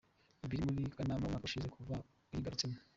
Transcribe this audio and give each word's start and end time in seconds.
ibiri 0.45 0.63
muri 0.75 0.93
Kanama 0.95 1.25
umwaka 1.25 1.45
ushize. 1.47 1.67
Kuva 1.75 1.93
ayigarutsemo 2.31 2.77